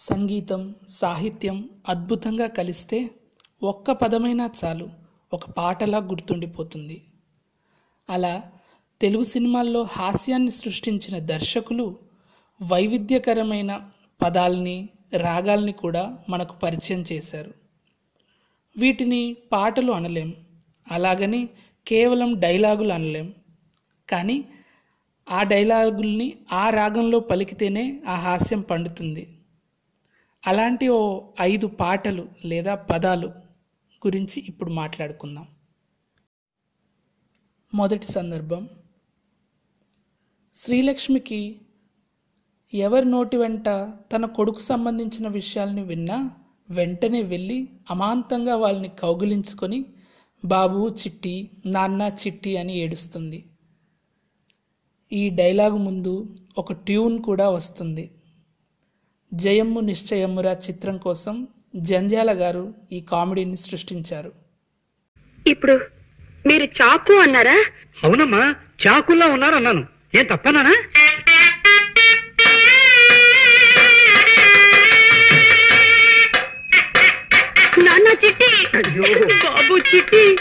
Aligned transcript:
సంగీతం 0.00 0.74
సాహిత్యం 0.88 1.68
అద్భుతంగా 1.88 2.46
కలిస్తే 2.46 3.10
ఒక్క 3.62 3.90
పదమైనా 3.90 4.50
చాలు 4.64 4.88
ఒక 5.32 5.50
పాటలా 5.50 5.98
గుర్తుండిపోతుంది. 5.98 7.02
అలా 8.10 8.42
తెలుగు 9.00 9.24
సినిమాల్లో 9.24 9.82
హాస్యాన్ని 9.82 10.50
సృష్టించిన 10.50 11.18
దర్శకులు 11.18 11.98
వైవిధ్యకరమైన 12.62 13.90
పదాల్ని 14.22 14.88
రాగాల్ని 15.16 15.72
కూడా 15.72 16.18
మనకు 16.28 16.56
పరిచయం 16.56 17.04
చేశారు. 17.12 17.54
వీటిని 18.76 19.36
పాటలు 19.52 19.92
అనలేం 19.92 20.34
అలాగని 20.90 21.48
కేవలం 21.86 22.40
డైలాగులు 22.40 22.92
అనలేం. 22.92 23.34
కానీ 24.08 24.44
ఆ 25.30 25.42
డైలాగుల్ని 25.42 26.36
ఆ 26.52 26.70
రాగంలో 26.70 27.20
పలికితేనే 27.20 28.00
ఆ 28.08 28.14
హాస్యం 28.14 28.60
పండుతుంది. 28.60 29.36
అలాంటి 30.46 30.88
ఓ 30.88 31.22
ఐదు 31.40 31.66
పాటలు 31.66 32.28
లేదా 32.44 32.74
పదాలు 32.74 33.26
గురించి 34.06 34.44
ఇప్పుడు 34.48 34.70
మాట్లాడుకుందాం. 34.70 35.48
మొదటి 37.74 38.06
సందర్భం. 38.06 38.68
శ్రీలక్ష్మికి 40.54 41.60
ఎవరి 42.74 43.04
నోటి 43.04 43.36
వెంట 43.36 43.68
తన 44.12 44.24
కొడుకు 44.24 44.58
సంబంధించిన 44.58 45.28
విషయాల్ని 45.28 45.82
విన్నా 45.82 46.30
వెంటనే 46.70 47.22
వెళ్ళి 47.22 47.68
అమాంతంగా 47.90 48.56
వాళ్ళని 48.56 48.88
కౌగిలించుకొని 48.88 49.86
బాబు 50.44 50.88
చిట్టి 50.88 51.50
నాన్న 51.66 52.02
చిట్టి 52.02 52.56
అని 52.56 52.76
ఏడుస్తుంది. 52.76 53.44
ఈ 55.12 55.28
డైలాగు 55.28 55.76
ముందు 55.76 56.36
ఒక 56.58 56.72
ట్యూన్ 56.72 57.22
కూడా 57.22 57.50
వస్తుంది. 57.50 58.10
జయమ్ము 59.34 59.80
నిశ్చయమ్మురా 59.80 60.52
చిత్రం 60.52 60.98
కోసం 60.98 61.48
జంధ్యాల 61.76 62.32
గారు 62.32 62.74
ఈ 62.92 63.00
కామెడీని 63.00 63.56
సృష్టించారు. 63.56 64.32
ఇప్పుడు 65.46 65.72
మీరు 66.46 66.64
చాకు 66.64 67.12
అన్నారా? 67.12 67.64
అవునమ్మా 68.04 68.54
చాకుల్లా 68.86 69.26
ఉన్నారన్నాను. 69.26 69.86
ఏం 70.18 70.24
తప్పనానా 70.24 70.70
నాన్న 77.84 78.08
చిట్టి. 78.26 78.66
బాబు 79.44 79.76
చిట్టి. 79.76 80.36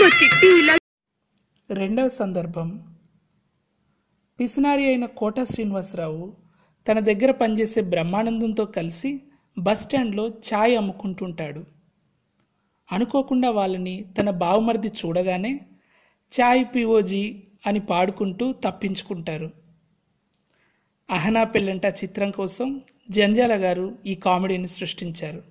మా 0.00 0.06
చిట్టి 0.22 0.58
ఇలా 0.58 0.76
రెండవ 1.70 2.08
సందర్భం. 2.08 2.82
పిసినారి 4.40 4.86
అయిన 4.86 5.04
కోట 5.04 5.42
శ్రీనివాసరావు 5.42 6.41
తన 6.88 6.98
దగ్గర 6.98 7.30
పనిచేసే 7.30 7.80
బ్రహ్మానందంతో 7.80 8.64
కలిసి 8.64 9.20
బస్ 9.58 9.82
స్టాండ్లో 9.82 10.28
ఛాయ్ 10.28 10.76
అమ్ముకుంటుంటాడు. 10.76 11.64
అనుకోకుండా 12.92 13.50
వాళ్ళని 13.50 14.04
తన 14.18 14.30
బావమరిది 14.30 14.88
చూడగానే 14.88 15.60
ఛాయ్ 16.32 16.64
పిఓజీ 16.74 17.42
అని 17.66 17.80
పాడుకుంటూ 17.80 18.52
తప్పించుకుంటారు. 18.52 19.50
అహనా 21.10 21.44
పెళ్ళంట 21.44 21.86
చిత్రం 21.86 22.30
కోసం 22.30 22.80
జంధ్యాల 23.10 23.54
గారు 23.64 23.98
ఈ 24.06 24.14
కామెడీని 24.14 24.68
సృష్టించారు. 24.68 25.42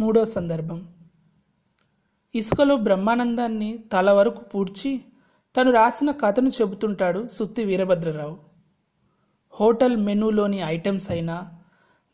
మూడో 0.00 0.24
సందర్భం. 0.24 0.88
ఇసుకలో 2.34 2.76
బ్రహ్మానందాన్ని 2.76 3.78
తల 3.92 4.10
వరకు 4.10 4.44
పూడ్చి 4.44 5.00
తను 5.56 5.70
రాసిన 5.70 6.10
కథను 6.10 6.48
చెబుతుంటాడు 6.48 7.26
సుత్తి 7.26 7.64
వీరభద్రరావు. 7.64 8.38
హోటల్ 9.52 9.96
మెనూలోని 9.96 10.60
ఐటమ్స్ 10.60 11.10
అయినా 11.10 11.52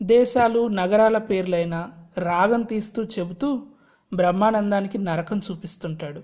దేశాలు 0.03 0.69
నగరాల 0.69 1.19
పేర్లైనా 1.19 1.91
రాగం 2.19 2.63
తీస్తూ 2.63 3.05
చెబుతూ 3.05 3.67
బ్రహ్మానందానికి 4.15 4.99
నరకం 4.99 5.41
చూపిస్తుంటాడు. 5.51 6.23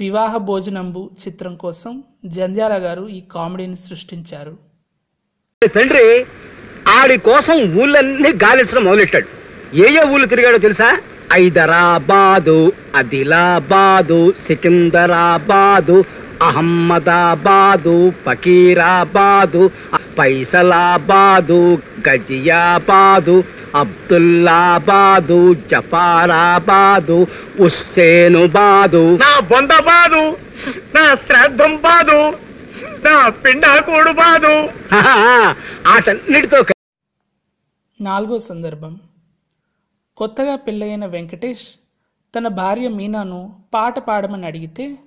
వివాహ 0.00 0.36
భోజనంబు 0.36 1.10
చిత్రం 1.26 1.56
కోసం 1.56 2.04
జంధ్యాల 2.26 2.72
గారు 2.72 3.08
ఈ 3.08 3.20
కామెడీని 3.20 3.76
సృష్టించారు. 3.76 4.58
తండ్రి 5.66 6.26
ఆడి 6.96 7.16
కోసం 7.28 7.56
ఊళ్ళన్నీ 7.80 8.30
గాలించడం 8.42 8.84
మొదలెట్టాడు. 8.84 9.28
ఏ 9.82 9.86
ఏ 10.00 10.04
ఊళ్ళు 10.12 10.26
తిరిగాడో 10.32 10.58
తెలుసా? 10.66 10.88
హైదరాబాదు 11.32 12.58
ఆదిలాబాదు 12.98 14.20
సికిందరాబాదు 14.44 15.96
అహమ్మదాబాదు 16.46 17.94
ఫకీరాబాదు 18.24 19.62
పైసలాబాదు 20.18 21.60
గజియాబాదు 22.06 23.36
అబ్దుల్లాబాదు 23.82 25.38
జఫారాబాదు 25.72 27.18
హుస్సేనుబాదు 27.60 29.04
నా 29.24 29.32
బొంద 29.50 29.74
బాదు 29.90 30.22
నా 30.96 31.04
శ్రాద్ధం 31.24 31.74
బాదు 31.86 32.18
నా 33.06 33.14
పిండాకోడు 33.44 34.14
బాదు 34.22 34.54
ఆటన్నిటితో 35.94 36.60
నాలుగో 38.00 38.38
సందర్భం. 38.38 39.00
కొత్తగా 40.16 40.56
పెళ్ళైన 40.56 41.06
వెంకటేష్ 41.06 41.66
తన 42.36 42.48
భార్య 42.48 42.88
మీనాను 42.88 43.62
పాట 43.74 43.98
పాడమని 43.98 44.46
అడిగితే 44.46 44.98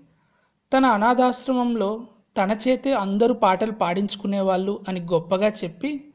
తన 0.77 0.85
అనాథాశ్రమంలో 0.85 2.07
తన 2.37 2.55
చేతే 2.67 2.93
అందరూ 2.93 3.33
పాటలు 3.33 3.71
పాడించుకునేవాళ్ళు 3.71 4.79
అని 4.87 4.99
గొప్పగా 4.99 5.47
చెప్పి 5.47 6.13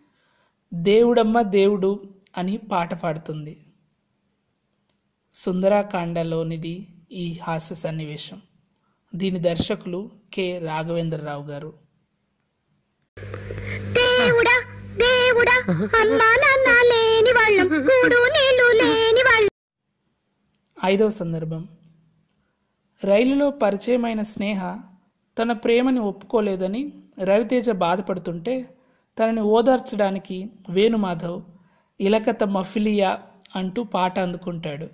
దేవుడమ్మ 0.75 1.43
దేవుడు 1.43 2.01
అని 2.39 2.57
పాట 2.57 2.95
పాడుతుంది. 2.95 3.61
సుందరాకాండలోనిది 5.33 6.87
ఈ 7.13 7.39
హాస్య 7.43 7.75
సన్నివేశం. 7.75 8.43
దీని 9.15 9.39
దర్శకులు 9.39 10.11
కె. 10.35 10.59
రాఘవేంద్రరావు 10.59 11.45
గారు. 11.45 11.73
దేవుడా 13.93 14.57
దేవుడా 14.97 15.57
అమ్మా 16.01 16.37
నాన్న 16.43 16.66
వాళ్ళం 17.47 17.69
కూడు 17.69 18.17
నీళ్ళు 18.37 18.65
లేని 18.77 19.23
వాళ్ళం. 19.23 19.51
ఐదవ 20.85 21.11
సందర్భం. 21.11 21.69
రైలులో 23.05 23.51
పరిచయమైన 23.51 24.23
స్నేహ 24.23 24.63
తన 25.39 25.53
ప్రేమని 25.53 26.01
ఒప్పుకోలేదని 26.01 26.93
రవితేజ 27.25 27.71
బాధపడుతుంటే 27.71 28.55
తనని 29.19 29.41
ఓదార్చడానికి 29.41 30.51
వేణుమాధవ్ 30.71 31.43
ఇలకత 32.01 32.45
మఫిలియా 32.45 33.19
అంటూ 33.57 33.83
పాట 33.83 34.19
అందుకుంటాడు. 34.19 34.89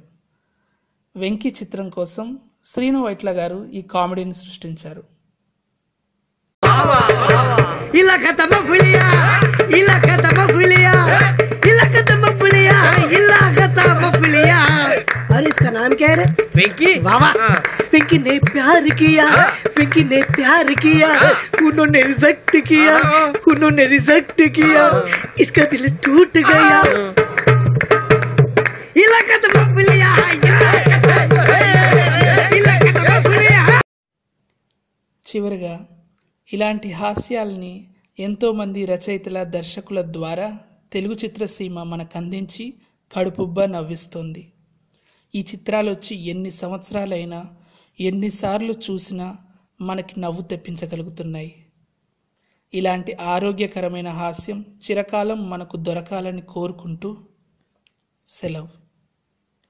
వెంకీ 1.16 1.48
చిత్రం 1.48 1.88
కోసం 1.88 2.38
శ్రీను 2.64 3.02
వైట్ల 3.04 3.30
గారు 3.30 3.64
ఈ 3.64 3.82
కామెడీని 3.82 4.34
సృష్టించారు. 4.34 5.04
अरे 15.41 15.47
इसका 15.47 15.69
नाम 15.72 15.94
क्या 15.95 16.09
है 16.09 16.16
रे 16.17 16.25
వెంకీ 16.57 16.91
वाह 17.01 17.17
वाह 17.22 17.33
पिंकी 17.91 18.17
ने 18.19 18.33
प्यार 18.45 18.85
किया 19.00 19.25
पिंकी 19.75 20.03
ने 20.05 20.19
प्यार 20.31 20.69
किया 20.78 21.09
उन्होंने 21.67 22.01
रिजेक्ट 22.03 22.53
किया 22.69 22.95
उन्होंने 23.51 23.85
रिजेक्ट 23.89 24.41
किया 24.57 24.83
इसका 25.39 25.63
दिल 25.73 25.85
टूट 26.05 26.38
गया 26.50 26.79
इला 29.03 29.19
खत्म 29.29 29.64
फुलिया 29.75 30.09
इला 32.53 32.75
खत्म 32.81 33.19
फुलिया 33.28 33.61
చివరిగా 35.25 35.75
ఇలాంటి 36.49 36.90
హాస్యాల్ని 36.97 37.73
ఎంతోమంది 38.19 38.81
రచయితల 38.91 39.37
దర్శకుల 39.55 40.02
ద్వారా 40.14 40.47
తెలుగు 40.91 41.16
చిత్రసీమ 41.23 41.84
మనకు 41.90 42.16
అందించి 42.19 42.66
కడుపుబ్బా 43.11 43.66
నవ్విస్తోంది 43.73 44.43
ఈ 45.34 45.40
చిత్రాలు 45.40 45.90
వచ్చి 45.90 46.16
ఎన్ని 46.16 46.50
సంవత్సరాలైనా 46.50 47.56
ఎన్నిసార్లు 48.00 48.72
చూసినా 48.72 49.36
మనకి 49.80 50.20
నవ్వు 50.20 50.42
తెప్పించగలుగుతున్నాయి. 50.42 51.66
ఇలాంటి 52.74 53.12
ఆరోగ్యకరమైన 53.14 54.08
హాస్యం 54.08 54.60
చిరకాలం 54.60 55.50
మనకు 55.50 55.76
దొరకాలని 55.76 56.42
కోరుకుంటూ 56.42 57.16
సెలవు. 58.26 58.81